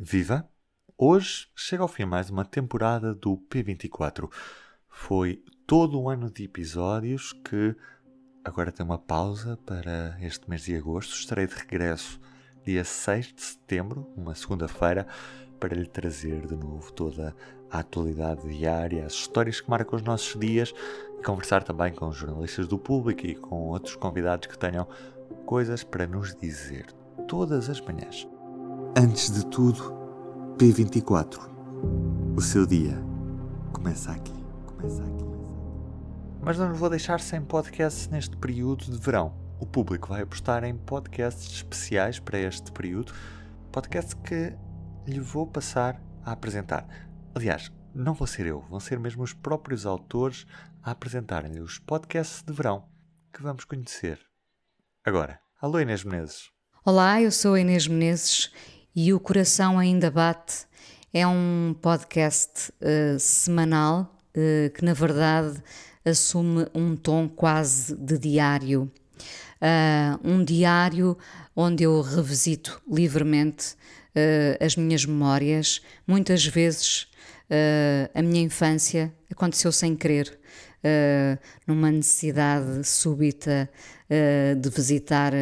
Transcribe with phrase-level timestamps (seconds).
[0.00, 0.48] Viva!
[0.96, 4.30] Hoje chega ao fim mais uma temporada do P24.
[4.88, 7.74] Foi todo um ano de episódios que
[8.44, 11.14] agora tem uma pausa para este mês de agosto.
[11.14, 12.20] Estarei de regresso
[12.64, 15.04] dia 6 de setembro, uma segunda-feira,
[15.58, 17.34] para lhe trazer de novo toda
[17.68, 20.72] a atualidade diária, as histórias que marcam os nossos dias
[21.18, 24.86] e conversar também com os jornalistas do público e com outros convidados que tenham
[25.44, 26.86] coisas para nos dizer
[27.26, 28.37] todas as manhãs.
[29.00, 29.94] Antes de tudo,
[30.58, 31.38] P24.
[32.36, 32.98] O seu dia
[33.72, 34.34] começa aqui.
[34.66, 35.24] Começa aqui.
[36.42, 39.38] Mas não nos vou deixar sem podcasts neste período de verão.
[39.60, 43.14] O público vai apostar em podcasts especiais para este período,
[43.70, 44.52] podcasts que
[45.06, 46.84] lhe vou passar a apresentar.
[47.36, 50.44] Aliás, não vou ser eu, vão ser mesmo os próprios autores
[50.82, 52.88] a apresentarem-lhe os podcasts de verão
[53.32, 54.18] que vamos conhecer.
[55.04, 56.50] Agora, alô Inês Menezes.
[56.84, 58.50] Olá, eu sou a Inês Menezes
[59.00, 60.66] e O Coração Ainda Bate
[61.14, 65.62] é um podcast uh, semanal uh, que, na verdade,
[66.04, 68.90] assume um tom quase de diário.
[69.62, 71.16] Uh, um diário
[71.54, 73.76] onde eu revisito livremente
[74.58, 75.80] as minhas memórias.
[76.04, 77.06] Muitas vezes
[78.12, 80.36] a minha infância aconteceu sem querer,
[81.64, 83.70] numa necessidade súbita
[84.60, 85.32] de visitar,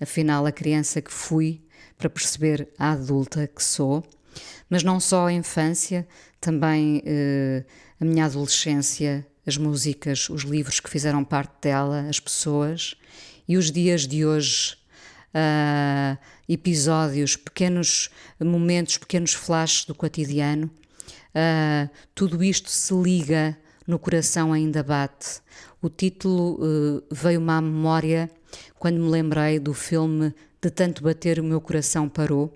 [0.00, 1.65] afinal, a criança que fui
[1.98, 4.04] para perceber a adulta que sou,
[4.68, 6.06] mas não só a infância,
[6.40, 7.64] também uh,
[8.00, 12.94] a minha adolescência, as músicas, os livros que fizeram parte dela, as pessoas
[13.48, 14.76] e os dias de hoje.
[15.34, 16.16] Uh,
[16.48, 18.08] episódios, pequenos
[18.40, 20.70] momentos, pequenos flashes do cotidiano,
[21.34, 25.40] uh, tudo isto se liga no coração ainda bate.
[25.82, 28.30] O título uh, veio-me à memória
[28.78, 30.34] quando me lembrei do filme
[30.66, 32.52] de tanto bater o meu coração parou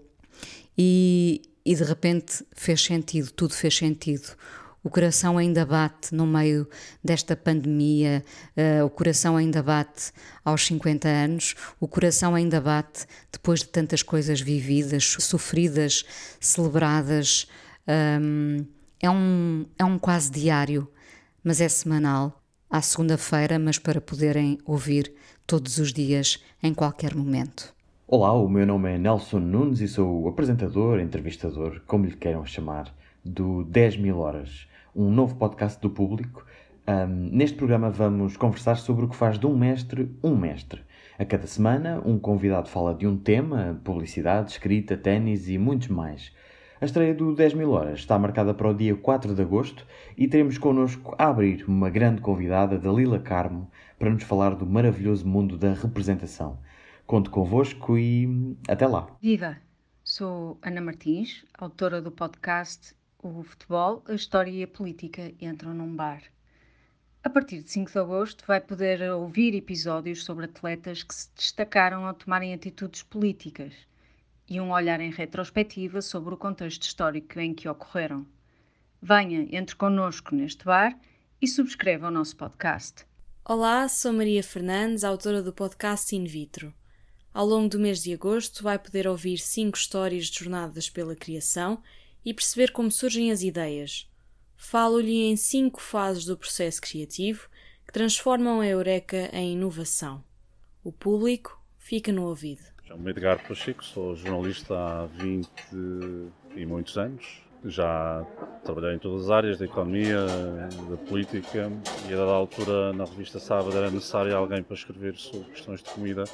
[0.77, 4.37] e, e de repente fez sentido, tudo fez sentido.
[4.83, 6.67] O coração ainda bate no meio
[7.05, 8.25] desta pandemia,
[8.57, 10.11] uh, o coração ainda bate
[10.45, 16.05] aos 50 anos, o coração ainda bate depois de tantas coisas vividas, sofridas,
[16.41, 17.47] celebradas.
[17.87, 18.67] Um,
[18.99, 20.91] é, um, é um quase diário,
[21.45, 25.13] mas é semanal, à segunda-feira, mas para poderem ouvir
[25.47, 27.73] todos os dias, em qualquer momento.
[28.13, 32.45] Olá, o meu nome é Nelson Nunes e sou o apresentador, entrevistador, como lhe queiram
[32.45, 32.93] chamar,
[33.25, 36.45] do 10 mil horas, um novo podcast do público.
[36.89, 40.83] Um, neste programa vamos conversar sobre o que faz de um mestre um mestre.
[41.21, 46.33] A cada semana, um convidado fala de um tema, publicidade, escrita, ténis e muitos mais.
[46.81, 49.87] A estreia do 10 mil horas está marcada para o dia 4 de agosto
[50.19, 55.29] e teremos connosco a abrir uma grande convidada, Dalila Carmo, para nos falar do maravilhoso
[55.29, 56.59] mundo da representação.
[57.11, 59.11] Conto convosco e até lá.
[59.21, 59.57] Viva!
[60.05, 65.97] Sou Ana Martins, autora do podcast O Futebol, a História e a Política Entram num
[65.97, 66.23] Bar.
[67.25, 72.07] A partir de 5 de agosto vai poder ouvir episódios sobre atletas que se destacaram
[72.07, 73.75] ao tomarem atitudes políticas
[74.49, 78.25] e um olhar em retrospectiva sobre o contexto histórico em que ocorreram.
[79.03, 80.97] Venha, entre connosco neste bar
[81.43, 83.05] e subscreva o nosso podcast.
[83.45, 86.73] Olá, sou Maria Fernandes, autora do podcast In Vitro.
[87.33, 91.81] Ao longo do mês de agosto, vai poder ouvir cinco histórias de jornadas pela criação
[92.25, 94.11] e perceber como surgem as ideias.
[94.57, 97.49] Falo-lhe em cinco fases do processo criativo
[97.87, 100.25] que transformam a Eureka em inovação.
[100.83, 102.63] O público fica no ouvido.
[102.85, 105.49] Chamo-me Edgar Pacheco, sou jornalista há 20
[106.57, 107.43] e muitos anos.
[107.65, 108.27] Já
[108.65, 110.27] trabalhei em todas as áreas, da economia,
[110.91, 111.71] da política,
[112.09, 115.91] e a dada altura na revista Sábado era necessário alguém para escrever sobre questões de
[115.91, 116.25] comida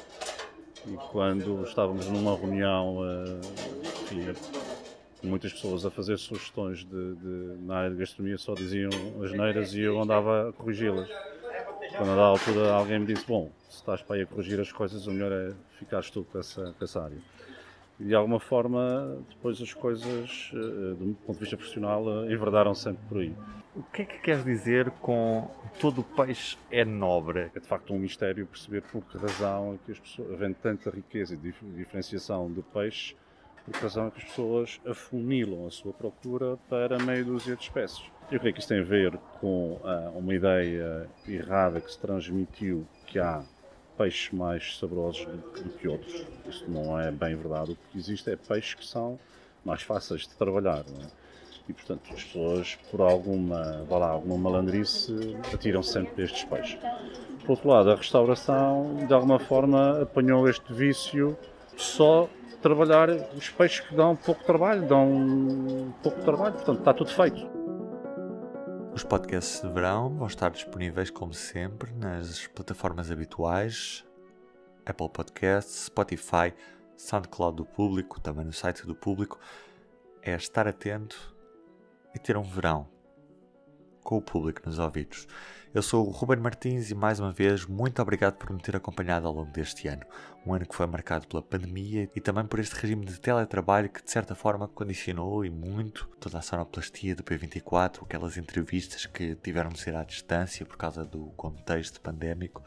[0.91, 2.97] e quando estávamos numa reunião,
[4.07, 4.33] tinha
[5.23, 8.89] muitas pessoas a fazer sugestões de, de, na área de gastronomia só diziam
[9.23, 11.09] as neiras e eu andava a corrigi-las.
[11.97, 14.71] Quando a da altura alguém me disse, bom, se estás para aí a corrigir as
[14.71, 17.17] coisas, o melhor é ficares tu com essa, com essa área.
[17.99, 22.75] E de alguma forma, depois as coisas, eh, do ponto de vista profissional, eh, enverdaram
[22.75, 23.33] sempre por aí.
[23.75, 25.49] O que é que queres dizer com
[25.79, 27.51] todo o peixe é nobre?
[27.55, 30.91] É de facto um mistério perceber por que razão é que as pessoas, havendo tanta
[30.91, 31.37] riqueza e
[31.75, 33.15] diferenciação de peixe,
[33.65, 37.63] por que razão é que as pessoas afunilam a sua procura para meia dúzia de
[37.63, 38.03] espécies.
[38.31, 42.85] Eu creio que isso tem a ver com uh, uma ideia errada que se transmitiu
[43.05, 43.43] que há
[43.97, 46.25] peixes mais saborosos do, do que outros.
[46.47, 47.71] Isso não é bem verdade.
[47.71, 49.19] O que existe é peixes que são
[49.65, 50.81] mais fáceis de trabalhar.
[50.81, 51.27] É?
[51.69, 56.79] e portanto as pessoas por alguma, vá lá, alguma malandrice atiram -se sempre estes peixes.
[57.41, 61.37] Por outro lado, a restauração de alguma forma apanhou este vício
[61.75, 62.29] só
[62.61, 67.56] trabalhar os peixes que dão pouco trabalho, dão pouco trabalho, portanto está tudo feito.
[68.97, 74.03] Os podcasts de verão vão estar disponíveis, como sempre, nas plataformas habituais:
[74.83, 76.51] Apple Podcasts, Spotify,
[76.97, 79.39] SoundCloud do Público, também no site do Público.
[80.19, 81.15] É estar atento
[82.15, 82.89] e ter um verão
[84.03, 85.27] com o público nos ouvidos.
[85.77, 89.27] Eu sou o Ruben Martins e mais uma vez muito obrigado por me ter acompanhado
[89.27, 90.01] ao longo deste ano.
[90.43, 94.03] Um ano que foi marcado pela pandemia e também por este regime de teletrabalho que
[94.03, 99.69] de certa forma condicionou e muito toda a sonoplastia do P24, aquelas entrevistas que tiveram
[99.69, 102.63] de ser à distância por causa do contexto pandémico.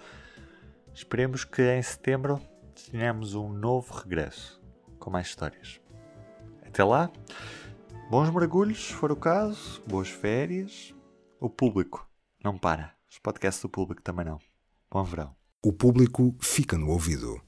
[0.95, 2.41] Esperemos que em setembro
[2.93, 4.63] tenhamos um novo regresso
[5.01, 5.81] com mais histórias.
[6.65, 7.11] Até lá,
[8.09, 10.95] bons mergulhos, se for o caso, boas férias.
[11.41, 12.09] O público
[12.45, 13.00] não para.
[13.11, 14.39] Os podcasts do público também não.
[14.91, 15.35] Bom verão.
[15.63, 17.39] O público fica no ouvido.